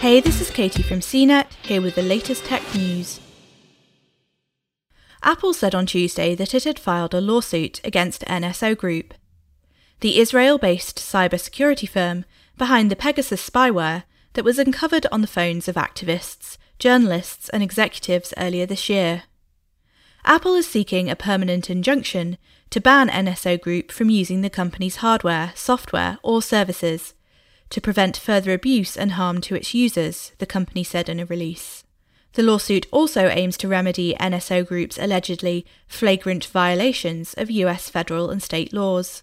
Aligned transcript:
Hey, 0.00 0.20
this 0.20 0.40
is 0.40 0.48
Katie 0.48 0.82
from 0.82 1.00
CNET, 1.00 1.52
here 1.62 1.82
with 1.82 1.94
the 1.94 2.00
latest 2.00 2.46
tech 2.46 2.62
news. 2.74 3.20
Apple 5.22 5.52
said 5.52 5.74
on 5.74 5.84
Tuesday 5.84 6.34
that 6.34 6.54
it 6.54 6.64
had 6.64 6.78
filed 6.78 7.12
a 7.12 7.20
lawsuit 7.20 7.82
against 7.84 8.24
NSO 8.24 8.74
Group. 8.78 9.12
The 10.00 10.18
Israel 10.18 10.56
based 10.56 10.96
cybersecurity 10.96 11.86
firm 11.86 12.24
behind 12.56 12.90
the 12.90 12.96
Pegasus 12.96 13.46
spyware 13.46 14.04
that 14.32 14.42
was 14.42 14.58
uncovered 14.58 15.04
on 15.12 15.20
the 15.20 15.26
phones 15.26 15.68
of 15.68 15.74
activists, 15.74 16.56
journalists, 16.78 17.50
and 17.50 17.62
executives 17.62 18.32
earlier 18.38 18.64
this 18.64 18.88
year. 18.88 19.24
Apple 20.24 20.54
is 20.54 20.66
seeking 20.66 21.10
a 21.10 21.14
permanent 21.14 21.68
injunction 21.68 22.38
to 22.70 22.80
ban 22.80 23.10
NSO 23.10 23.60
Group 23.60 23.92
from 23.92 24.08
using 24.08 24.40
the 24.40 24.48
company's 24.48 24.96
hardware, 24.96 25.52
software, 25.54 26.16
or 26.22 26.40
services 26.40 27.12
to 27.70 27.80
prevent 27.80 28.16
further 28.16 28.52
abuse 28.52 28.96
and 28.96 29.12
harm 29.12 29.40
to 29.40 29.54
its 29.54 29.74
users, 29.74 30.32
the 30.38 30.46
company 30.46 30.84
said 30.84 31.08
in 31.08 31.20
a 31.20 31.26
release. 31.26 31.84
The 32.34 32.42
lawsuit 32.42 32.86
also 32.92 33.28
aims 33.28 33.56
to 33.58 33.68
remedy 33.68 34.14
NSO 34.14 34.66
Group's 34.66 34.98
allegedly 34.98 35.66
flagrant 35.88 36.44
violations 36.44 37.34
of 37.34 37.50
US 37.50 37.88
federal 37.88 38.30
and 38.30 38.42
state 38.42 38.72
laws. 38.72 39.22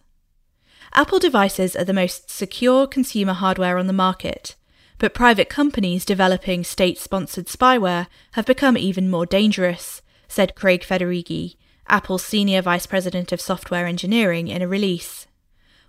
Apple 0.94 1.20
devices 1.20 1.76
are 1.76 1.84
the 1.84 1.94
most 1.94 2.30
secure 2.30 2.88
consumer 2.88 3.34
hardware 3.34 3.78
on 3.78 3.88
the 3.88 3.94
market, 3.94 4.55
but 4.98 5.14
private 5.14 5.50
companies 5.50 6.05
developing 6.05 6.64
state 6.64 6.98
sponsored 6.98 7.48
spyware 7.48 8.08
have 8.32 8.46
become 8.46 8.77
even 8.77 9.10
more 9.10 9.26
dangerous, 9.26 10.02
said 10.27 10.55
Craig 10.55 10.82
Federighi, 10.82 11.55
Apple's 11.88 12.24
Senior 12.24 12.62
Vice 12.62 12.86
President 12.86 13.32
of 13.32 13.40
Software 13.40 13.86
Engineering, 13.86 14.48
in 14.48 14.62
a 14.62 14.68
release. 14.68 15.27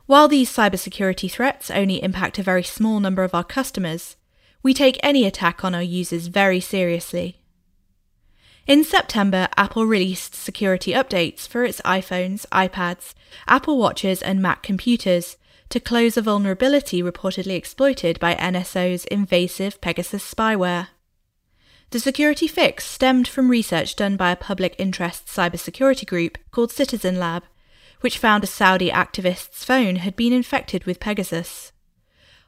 While 0.09 0.27
these 0.27 0.51
cybersecurity 0.51 1.31
threats 1.31 1.71
only 1.71 2.03
impact 2.03 2.39
a 2.39 2.43
very 2.43 2.63
small 2.63 2.99
number 2.99 3.25
of 3.25 3.35
our 3.35 3.45
customers, 3.45 4.17
we 4.63 4.73
take 4.73 4.99
any 5.03 5.27
attack 5.27 5.67
on 5.67 5.75
our 5.75 5.83
users 5.83 6.29
very 6.29 6.61
seriously. 6.61 7.43
In 8.67 8.85
September, 8.85 9.49
Apple 9.59 9.85
released 9.85 10.35
security 10.35 10.93
updates 10.93 11.47
for 11.47 11.63
its 11.63 11.83
iPhones, 11.83 12.47
iPads, 12.47 13.13
Apple 13.47 13.77
Watches, 13.77 14.23
and 14.23 14.41
Mac 14.41 14.63
computers 14.63 15.37
to 15.69 15.79
close 15.79 16.17
a 16.17 16.23
vulnerability 16.23 17.03
reportedly 17.03 17.55
exploited 17.55 18.19
by 18.19 18.35
NSO's 18.35 19.05
invasive 19.05 19.79
Pegasus 19.83 20.25
spyware. 20.25 20.89
The 21.91 22.01
security 22.01 22.49
fix 22.49 22.87
stemmed 22.87 23.29
from 23.29 23.51
research 23.51 23.95
done 23.95 24.17
by 24.17 24.31
a 24.31 24.37
public 24.37 24.75
interest 24.79 25.27
cybersecurity 25.27 26.07
group 26.07 26.39
called 26.51 26.73
Citizen 26.73 27.19
Lab, 27.19 27.43
which 28.01 28.19
found 28.19 28.45
a 28.45 28.47
Saudi 28.47 28.91
activist's 28.91 29.65
phone 29.65 29.97
had 29.97 30.17
been 30.17 30.33
infected 30.33 30.85
with 30.85 31.01
Pegasus. 31.01 31.73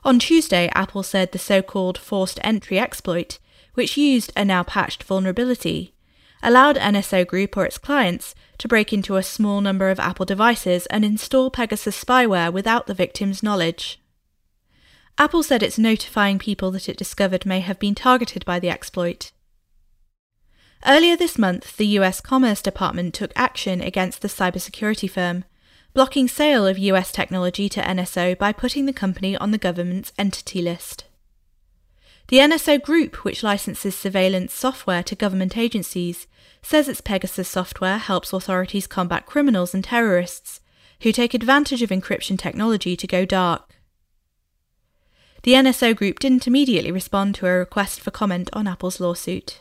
On 0.05 0.19
Tuesday, 0.19 0.71
Apple 0.75 1.03
said 1.03 1.33
the 1.33 1.39
so 1.39 1.61
called 1.63 1.99
forced 1.99 2.41
entry 2.43 2.79
exploit, 2.79 3.39
which 3.75 3.97
used 3.97 4.33
a 4.35 4.45
now 4.45 4.63
patched 4.63 5.03
vulnerability, 5.03 5.95
allowed 6.43 6.77
NSO 6.77 7.27
Group 7.27 7.57
or 7.57 7.67
its 7.67 7.79
clients 7.79 8.35
to 8.59 8.69
break 8.69 8.93
into 8.93 9.17
a 9.17 9.23
small 9.23 9.61
number 9.61 9.91
of 9.91 10.01
Apple 10.01 10.25
devices 10.25 10.87
and 10.87 11.05
install 11.05 11.51
Pegasus 11.51 12.03
spyware 12.03 12.53
without 12.53 12.87
the 12.87 12.95
victim's 12.95 13.43
knowledge. 13.43 14.01
Apple 15.19 15.43
said 15.43 15.63
it's 15.63 15.79
notifying 15.79 16.39
people 16.39 16.71
that 16.71 16.89
it 16.89 16.97
discovered 16.97 17.45
may 17.45 17.61
have 17.61 17.79
been 17.79 17.95
targeted 17.95 18.45
by 18.47 18.59
the 18.59 18.71
exploit. 18.71 19.33
Earlier 20.87 21.17
this 21.17 21.39
month, 21.39 21.77
the 21.77 21.87
US 21.99 22.21
Commerce 22.21 22.63
Department 22.63 23.13
took 23.13 23.33
action 23.37 23.83
against 23.83 24.23
the 24.23 24.29
cybersecurity 24.29 25.11
firm, 25.11 25.45
blocking 25.93 26.27
sale 26.27 26.67
of 26.67 26.79
US 26.79 27.13
technology 27.13 27.69
to 27.69 27.83
NSO 27.83 28.39
by 28.39 28.53
putting 28.53 28.87
the 28.87 28.93
company 28.93 29.37
on 29.37 29.51
the 29.51 29.59
government's 29.59 30.13
entity 30.19 30.63
list. 30.63 31.05
The 32.29 32.39
NSO 32.39 32.81
Group, 32.81 33.25
which 33.25 33.43
licenses 33.43 33.95
surveillance 33.95 34.55
software 34.55 35.03
to 35.03 35.15
government 35.15 35.59
agencies, 35.59 36.27
says 36.63 36.89
its 36.89 37.01
Pegasus 37.01 37.49
software 37.49 37.99
helps 37.99 38.33
authorities 38.33 38.87
combat 38.87 39.27
criminals 39.27 39.75
and 39.75 39.85
terrorists 39.85 40.61
who 41.03 41.13
take 41.13 41.35
advantage 41.35 41.83
of 41.83 41.91
encryption 41.91 42.39
technology 42.39 42.97
to 42.97 43.07
go 43.07 43.25
dark. 43.25 43.77
The 45.43 45.53
NSO 45.53 45.95
Group 45.97 46.21
didn't 46.21 46.47
immediately 46.47 46.93
respond 46.93 47.35
to 47.37 47.47
a 47.47 47.51
request 47.51 48.01
for 48.01 48.11
comment 48.11 48.49
on 48.53 48.67
Apple's 48.67 49.01
lawsuit. 49.01 49.61